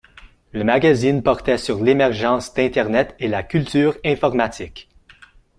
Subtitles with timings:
[0.51, 4.89] Le magazine portait sur l'émergence d'Internet et la culture informatique.